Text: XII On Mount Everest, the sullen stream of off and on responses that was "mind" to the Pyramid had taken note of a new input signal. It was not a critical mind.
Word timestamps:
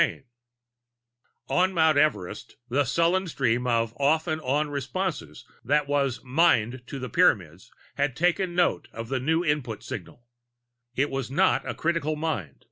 XII 0.01 0.23
On 1.47 1.73
Mount 1.73 1.95
Everest, 1.95 2.55
the 2.69 2.85
sullen 2.85 3.27
stream 3.27 3.67
of 3.67 3.93
off 3.97 4.25
and 4.25 4.41
on 4.41 4.71
responses 4.71 5.45
that 5.63 5.87
was 5.87 6.23
"mind" 6.23 6.81
to 6.87 6.97
the 6.97 7.07
Pyramid 7.07 7.61
had 7.97 8.15
taken 8.15 8.55
note 8.55 8.87
of 8.93 9.11
a 9.11 9.19
new 9.19 9.45
input 9.45 9.83
signal. 9.83 10.25
It 10.95 11.11
was 11.11 11.29
not 11.29 11.69
a 11.69 11.75
critical 11.75 12.15
mind. 12.15 12.55